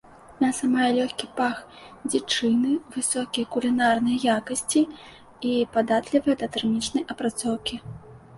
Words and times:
Мяса 0.43 0.67
мае 0.75 0.85
лёгкі 0.99 1.27
пах 1.39 1.59
дзічыны, 2.13 2.71
высокія 2.95 3.45
кулінарныя 3.57 4.17
якасці 4.37 4.83
і 5.51 5.53
падатлівае 5.77 6.35
да 6.43 6.51
тэрмічнай 6.59 7.03
апрацоўкі. 7.17 7.75